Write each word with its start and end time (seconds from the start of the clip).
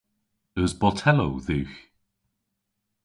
Eus 0.59 0.71
botellow 0.79 1.33
dhywgh? 1.45 1.79